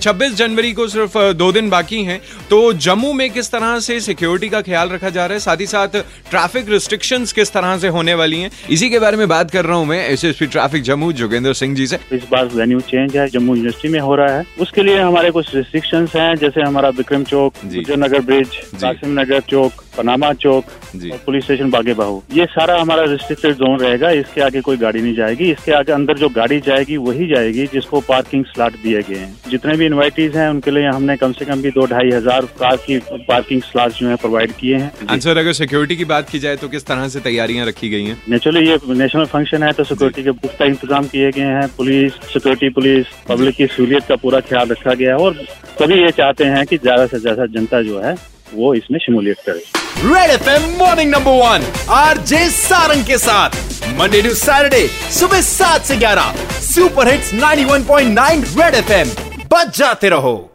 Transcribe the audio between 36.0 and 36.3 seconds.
बात